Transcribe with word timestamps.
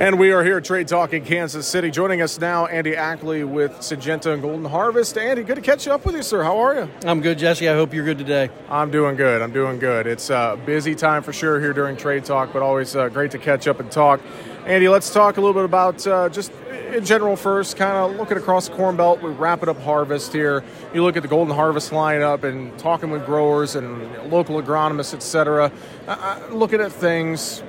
And 0.00 0.18
we 0.18 0.32
are 0.32 0.42
here 0.42 0.56
at 0.56 0.64
Trade 0.64 0.88
Talk 0.88 1.12
in 1.12 1.26
Kansas 1.26 1.66
City. 1.66 1.90
Joining 1.90 2.22
us 2.22 2.40
now, 2.40 2.64
Andy 2.64 2.96
Ackley 2.96 3.44
with 3.44 3.72
Syngenta 3.80 4.32
and 4.32 4.40
Golden 4.40 4.64
Harvest. 4.64 5.18
Andy, 5.18 5.42
good 5.42 5.56
to 5.56 5.60
catch 5.60 5.84
you 5.84 5.92
up 5.92 6.06
with 6.06 6.14
you, 6.14 6.22
sir. 6.22 6.42
How 6.42 6.56
are 6.58 6.74
you? 6.74 6.90
I'm 7.04 7.20
good, 7.20 7.36
Jesse. 7.36 7.68
I 7.68 7.74
hope 7.74 7.92
you're 7.92 8.06
good 8.06 8.16
today. 8.16 8.48
I'm 8.70 8.90
doing 8.90 9.14
good. 9.14 9.42
I'm 9.42 9.52
doing 9.52 9.78
good. 9.78 10.06
It's 10.06 10.30
a 10.30 10.58
busy 10.64 10.94
time 10.94 11.22
for 11.22 11.34
sure 11.34 11.60
here 11.60 11.74
during 11.74 11.98
Trade 11.98 12.24
Talk, 12.24 12.50
but 12.50 12.62
always 12.62 12.96
uh, 12.96 13.10
great 13.10 13.30
to 13.32 13.38
catch 13.38 13.68
up 13.68 13.78
and 13.78 13.92
talk. 13.92 14.22
Andy, 14.64 14.88
let's 14.88 15.12
talk 15.12 15.36
a 15.36 15.40
little 15.42 15.52
bit 15.52 15.66
about 15.66 16.06
uh, 16.06 16.30
just 16.30 16.50
in 16.94 17.04
general 17.04 17.36
first, 17.36 17.76
kind 17.76 17.92
of 17.92 18.16
looking 18.16 18.38
across 18.38 18.70
the 18.70 18.76
Corn 18.76 18.96
Belt. 18.96 19.20
We 19.20 19.32
wrap 19.32 19.62
it 19.62 19.68
up 19.68 19.78
harvest 19.82 20.32
here. 20.32 20.64
You 20.94 21.02
look 21.02 21.18
at 21.18 21.22
the 21.22 21.28
Golden 21.28 21.54
Harvest 21.54 21.90
lineup 21.90 22.42
and 22.42 22.76
talking 22.78 23.10
with 23.10 23.26
growers 23.26 23.76
and 23.76 24.30
local 24.30 24.62
agronomists, 24.62 25.12
et 25.12 25.22
cetera, 25.22 25.70
uh 26.08 26.40
looking 26.50 26.80
at 26.80 26.90
things. 26.90 27.62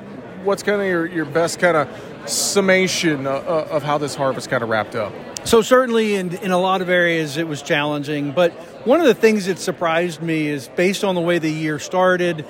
What's 0.44 0.64
kind 0.64 0.82
of 0.82 0.88
your, 0.88 1.06
your 1.06 1.26
best 1.26 1.60
kind 1.60 1.78
of 1.78 2.30
summation 2.30 3.28
uh, 3.28 3.32
of 3.70 3.84
how 3.84 3.98
this 3.98 4.16
harvest 4.16 4.50
kind 4.50 4.64
of 4.64 4.70
wrapped 4.70 4.96
up? 4.96 5.14
So 5.44 5.62
certainly 5.62 6.16
in, 6.16 6.36
in 6.38 6.52
a 6.52 6.58
lot 6.58 6.82
of 6.82 6.90
areas 6.90 7.38
it 7.38 7.48
was 7.48 7.62
challenging, 7.62 8.32
but 8.32 8.52
one 8.86 9.00
of 9.00 9.06
the 9.06 9.14
things 9.14 9.46
that 9.46 9.60
surprised 9.60 10.22
me 10.22 10.48
is 10.48 10.68
based 10.70 11.04
on 11.04 11.16
the 11.16 11.22
way 11.22 11.40
the 11.40 11.52
year 11.52 11.80
started, 11.80 12.46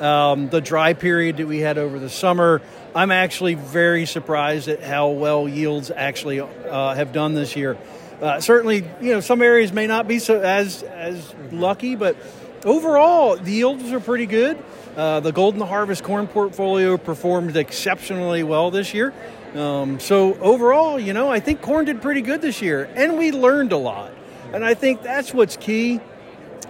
um, 0.00 0.48
the 0.48 0.60
dry 0.60 0.92
period 0.92 1.38
that 1.38 1.46
we 1.46 1.58
had 1.58 1.78
over 1.78 1.98
the 1.98 2.10
summer, 2.10 2.62
I'm 2.94 3.10
actually 3.10 3.54
very 3.54 4.06
surprised 4.06 4.68
at 4.68 4.82
how 4.82 5.08
well 5.08 5.48
yields 5.48 5.90
actually 5.90 6.40
uh, 6.40 6.94
have 6.94 7.12
done 7.12 7.34
this 7.34 7.56
year. 7.56 7.76
Uh, 8.20 8.40
certainly, 8.40 8.84
you 9.00 9.12
know, 9.12 9.20
some 9.20 9.42
areas 9.42 9.72
may 9.72 9.86
not 9.86 10.08
be 10.08 10.18
so 10.18 10.40
as 10.40 10.82
as 10.82 11.34
lucky, 11.52 11.96
but 11.96 12.16
overall, 12.64 13.36
the 13.36 13.52
yields 13.52 13.92
are 13.92 14.00
pretty 14.00 14.26
good. 14.26 14.62
Uh, 14.96 15.20
the 15.20 15.32
Golden 15.32 15.60
Harvest 15.60 16.02
corn 16.02 16.26
portfolio 16.26 16.96
performed 16.96 17.56
exceptionally 17.56 18.42
well 18.42 18.70
this 18.70 18.94
year. 18.94 19.12
Um, 19.54 20.00
so 20.00 20.34
overall, 20.38 20.98
you 20.98 21.12
know, 21.12 21.30
I 21.30 21.40
think 21.40 21.62
corn 21.62 21.84
did 21.84 22.02
pretty 22.02 22.22
good 22.22 22.40
this 22.40 22.62
year, 22.62 22.88
and 22.94 23.18
we 23.18 23.32
learned 23.32 23.72
a 23.72 23.76
lot. 23.76 24.12
And 24.52 24.64
I 24.64 24.74
think 24.74 25.02
that's 25.02 25.34
what's 25.34 25.56
key 25.56 26.00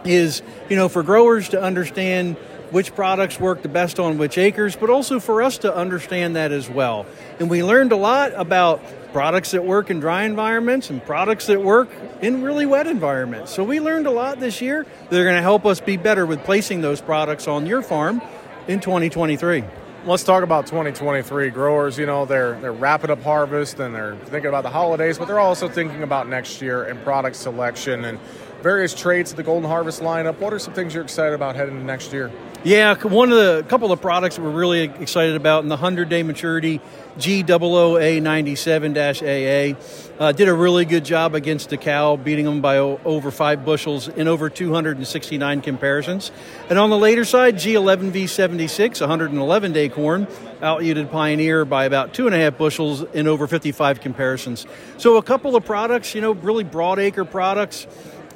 is, 0.05 0.43
you 0.69 0.77
know, 0.77 0.89
for 0.89 1.03
growers 1.03 1.51
to 1.51 1.61
understand 1.61 2.37
which 2.71 2.95
products 2.95 3.39
work 3.39 3.63
the 3.63 3.69
best 3.69 3.99
on 3.99 4.19
which 4.19 4.39
acres, 4.39 4.77
but 4.77 4.91
also 4.91 5.21
for 5.21 5.43
us 5.43 5.59
to 5.59 5.75
understand 5.75 6.37
that 6.37 6.53
as 6.53 6.69
well. 6.69 7.07
And 7.39 7.49
we 7.49 7.63
learned 7.63 7.93
a 7.93 7.97
lot 7.97 8.33
about 8.35 8.83
products 9.13 9.53
that 9.53 9.65
work 9.65 9.91
in 9.91 10.01
dry 10.01 10.25
environments 10.25 10.91
and 10.91 11.05
products 11.05 11.47
that 11.47 11.63
work 11.63 11.89
in 12.23 12.43
really 12.43 12.67
wet 12.67 12.87
environments. 12.87 13.53
So 13.53 13.63
we 13.65 13.81
learned 13.81 14.07
a 14.07 14.11
lot 14.11 14.41
this 14.41 14.61
year 14.61 14.87
that 15.11 15.21
are 15.21 15.25
going 15.25 15.37
to 15.37 15.43
help 15.43 15.67
us 15.67 15.81
be 15.81 15.97
better 15.97 16.27
with 16.27 16.43
placing 16.45 16.81
those 16.81 17.01
products 17.01 17.47
on 17.47 17.67
your 17.67 17.83
farm 17.83 18.23
in 18.69 18.81
2023 18.81 19.63
let's 20.07 20.23
talk 20.23 20.45
about 20.45 20.67
2023 20.67 21.51
growers 21.51 21.99
you 21.99 22.07
know 22.07 22.25
they're 22.25 22.61
they're 22.61 22.73
wrapping 22.73 23.11
up 23.11 23.21
harvest 23.23 23.81
and 23.81 23.93
they're 23.93 24.15
thinking 24.27 24.47
about 24.49 24.63
the 24.63 24.71
holidays 24.71 25.19
but 25.19 25.27
they're 25.27 25.41
also 25.41 25.69
thinking 25.69 26.05
about 26.05 26.29
next 26.29 26.63
year 26.63 26.85
and 26.85 27.03
product 27.03 27.35
selection 27.35 28.05
and 28.05 28.19
various 28.63 28.95
traits 28.95 29.31
of 29.31 29.37
the 29.37 29.43
golden 29.43 29.69
harvest 29.69 30.01
lineup 30.01 30.39
what 30.39 30.53
are 30.53 30.59
some 30.59 30.75
things 30.75 30.95
you're 30.95 31.05
excited 31.05 31.35
about 31.35 31.57
heading 31.57 31.75
into 31.75 31.87
next 31.87 32.13
year 32.13 32.31
yeah, 32.67 32.97
one 32.97 33.31
of 33.31 33.39
the 33.39 33.65
couple 33.69 33.93
of 33.93 34.01
products 34.01 34.41
we're 34.41 34.51
really 34.51 34.81
excited 34.81 35.37
about 35.37 35.63
in 35.63 35.69
the 35.69 35.77
100 35.77 36.09
day 36.09 36.25
maturity 36.25 36.81
G00A97-AA 37.17 39.77
uh, 40.19 40.33
did 40.33 40.49
a 40.49 40.55
really 40.55 40.85
good 40.85 41.05
job 41.05 41.37
against 41.37 41.71
DeKalb, 41.71 42.25
beating 42.25 42.45
them 42.45 42.61
by 42.61 42.79
o- 42.79 43.01
over 43.05 43.31
five 43.31 43.65
bushels 43.65 44.09
in 44.09 44.27
over 44.27 44.51
269 44.51 45.61
comparisons. 45.61 46.33
And 46.69 46.77
on 46.79 46.91
the 46.91 46.99
later 46.99 47.25
side, 47.25 47.55
G11V76, 47.55 49.01
111 49.01 49.73
day 49.73 49.89
corn, 49.89 50.27
out 50.61 50.83
yielded 50.83 51.09
Pioneer 51.11 51.65
by 51.65 51.85
about 51.85 52.15
two 52.15 52.27
and 52.27 52.35
a 52.35 52.39
half 52.39 52.59
bushels 52.59 53.03
in 53.03 53.29
over 53.29 53.47
55 53.47 54.01
comparisons. 54.01 54.67
So 54.99 55.19
a 55.19 55.23
couple 55.23 55.55
of 55.55 55.65
products, 55.65 56.17
you 56.17 56.21
know, 56.21 56.33
really 56.33 56.65
broad 56.65 56.99
acre 56.99 57.25
products, 57.25 57.87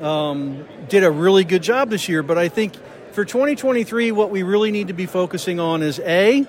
um, 0.00 0.66
did 0.88 1.04
a 1.04 1.10
really 1.10 1.44
good 1.44 1.62
job 1.62 1.90
this 1.90 2.08
year. 2.08 2.22
But 2.22 2.38
I 2.38 2.48
think 2.48 2.74
for 3.12 3.24
2023, 3.24 4.12
what 4.12 4.30
we 4.30 4.42
really 4.42 4.70
need 4.70 4.88
to 4.88 4.94
be 4.94 5.06
focusing 5.06 5.60
on 5.60 5.82
is 5.82 5.98
A, 6.00 6.46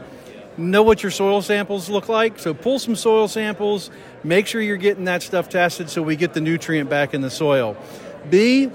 know 0.58 0.84
what 0.84 1.04
your 1.04 1.12
soil 1.12 1.42
samples 1.42 1.90
look 1.90 2.10
like. 2.10 2.40
So 2.40 2.54
pull 2.54 2.80
some 2.80 2.96
soil 2.96 3.28
samples, 3.28 3.90
make 4.24 4.48
sure 4.48 4.62
you're 4.62 4.78
getting 4.78 5.06
that 5.06 5.24
stuff 5.24 5.50
tested 5.50 5.90
so 5.90 6.02
we 6.02 6.16
get 6.16 6.34
the 6.34 6.42
nutrient 6.42 6.90
back 6.90 7.14
in 7.14 7.22
the 7.22 7.30
soil. 7.30 7.76
B, 8.30 8.70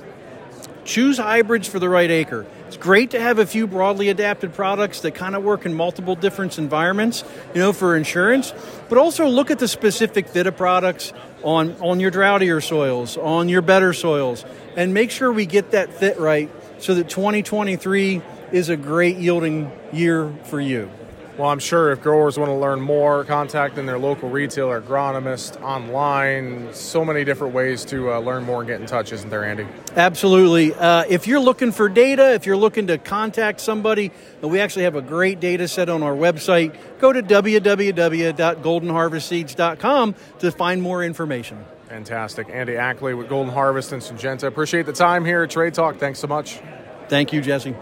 choose 0.86 1.18
hybrids 1.18 1.68
for 1.68 1.78
the 1.78 1.88
right 1.88 2.10
acre. 2.10 2.46
It's 2.68 2.76
great 2.76 3.10
to 3.10 3.20
have 3.20 3.38
a 3.38 3.46
few 3.46 3.66
broadly 3.66 4.08
adapted 4.08 4.54
products 4.54 5.00
that 5.00 5.14
kind 5.14 5.34
of 5.34 5.42
work 5.42 5.66
in 5.66 5.74
multiple 5.74 6.14
different 6.14 6.58
environments, 6.58 7.24
you 7.54 7.60
know, 7.60 7.72
for 7.72 7.96
insurance, 7.96 8.54
but 8.88 8.96
also 8.96 9.26
look 9.26 9.50
at 9.50 9.58
the 9.58 9.68
specific 9.68 10.28
fit 10.28 10.46
of 10.46 10.56
products 10.56 11.12
on, 11.42 11.72
on 11.80 12.00
your 12.00 12.10
droughtier 12.10 12.60
soils, 12.60 13.16
on 13.16 13.48
your 13.48 13.62
better 13.62 13.92
soils, 13.92 14.44
and 14.76 14.94
make 14.94 15.10
sure 15.10 15.32
we 15.32 15.46
get 15.46 15.72
that 15.72 15.92
fit 15.92 16.18
right 16.18 16.50
so 16.78 16.94
that 16.94 17.08
2023 17.08 18.22
is 18.52 18.68
a 18.68 18.76
great 18.76 19.16
yielding 19.16 19.70
year 19.92 20.32
for 20.44 20.60
you. 20.60 20.90
Well, 21.38 21.48
I'm 21.50 21.58
sure 21.58 21.92
if 21.92 22.00
growers 22.00 22.38
want 22.38 22.48
to 22.48 22.54
learn 22.54 22.80
more, 22.80 23.22
contacting 23.22 23.84
their 23.84 23.98
local 23.98 24.30
retailer, 24.30 24.80
agronomist, 24.80 25.60
online, 25.60 26.72
so 26.72 27.04
many 27.04 27.24
different 27.24 27.52
ways 27.52 27.84
to 27.86 28.10
uh, 28.10 28.20
learn 28.20 28.44
more 28.44 28.62
and 28.62 28.68
get 28.68 28.80
in 28.80 28.86
touch, 28.86 29.12
isn't 29.12 29.28
there, 29.28 29.44
Andy? 29.44 29.66
Absolutely. 29.94 30.72
Uh, 30.72 31.04
if 31.10 31.26
you're 31.26 31.40
looking 31.40 31.72
for 31.72 31.90
data, 31.90 32.32
if 32.32 32.46
you're 32.46 32.56
looking 32.56 32.86
to 32.86 32.96
contact 32.96 33.60
somebody, 33.60 34.12
uh, 34.42 34.48
we 34.48 34.60
actually 34.60 34.84
have 34.84 34.96
a 34.96 35.02
great 35.02 35.38
data 35.38 35.68
set 35.68 35.90
on 35.90 36.02
our 36.02 36.14
website. 36.14 36.74
Go 37.00 37.12
to 37.12 37.22
www.goldenharvestseeds.com 37.22 40.14
to 40.38 40.52
find 40.52 40.80
more 40.80 41.04
information. 41.04 41.62
Fantastic. 41.88 42.48
Andy 42.50 42.76
Ackley 42.76 43.12
with 43.12 43.28
Golden 43.28 43.52
Harvest 43.52 43.92
and 43.92 44.00
Syngenta. 44.00 44.44
Appreciate 44.44 44.86
the 44.86 44.94
time 44.94 45.26
here 45.26 45.42
at 45.42 45.50
Trade 45.50 45.74
Talk. 45.74 45.98
Thanks 45.98 46.18
so 46.18 46.28
much. 46.28 46.60
Thank 47.08 47.34
you, 47.34 47.42
Jesse. 47.42 47.76